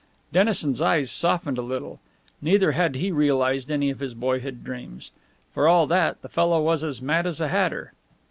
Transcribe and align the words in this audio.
Dennison's 0.33 0.81
eyes 0.81 1.11
softened 1.11 1.59
a 1.59 1.61
little. 1.61 1.99
Neither 2.41 2.71
had 2.71 2.95
he 2.95 3.11
realized 3.11 3.69
any 3.69 3.91
of 3.91 3.99
his 3.99 4.15
boyhood 4.15 4.63
dreams. 4.63 5.11
For 5.53 5.67
all 5.67 5.85
that, 5.85 6.23
the 6.23 6.27
fellow 6.27 6.59
was 6.59 6.83
as 6.83 7.03
mad 7.03 7.27
as 7.27 7.39
a 7.39 7.49
hatter. 7.49 7.93